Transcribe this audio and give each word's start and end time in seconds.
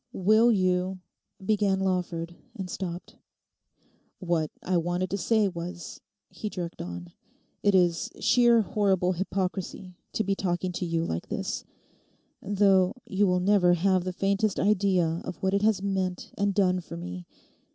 'Will 0.13 0.51
you—' 0.51 0.97
began 1.45 1.79
Lawford, 1.79 2.35
and 2.55 2.71
stopped. 2.71 3.17
'What 4.17 4.49
I 4.63 4.75
wanted 4.77 5.11
to 5.11 5.17
say 5.19 5.47
was,' 5.47 6.01
he 6.31 6.49
jerked 6.49 6.81
on, 6.81 7.11
'it 7.61 7.75
is 7.75 8.09
sheer 8.19 8.63
horrible 8.63 9.11
hypocrisy 9.11 9.93
to 10.13 10.23
be 10.23 10.33
talking 10.33 10.71
to 10.71 10.87
you 10.87 11.05
like 11.05 11.27
this—though 11.29 12.93
you 13.05 13.27
will 13.27 13.39
never 13.41 13.73
have 13.75 14.03
the 14.03 14.11
faintest 14.11 14.59
idea 14.59 15.21
of 15.23 15.35
what 15.43 15.53
it 15.53 15.61
has 15.61 15.83
meant 15.83 16.31
and 16.35 16.55
done 16.55 16.79
for 16.79 16.97
me. 16.97 17.27